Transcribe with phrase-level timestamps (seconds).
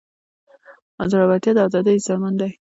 [1.09, 2.51] زړورتیا د ازادۍ ضامن دی.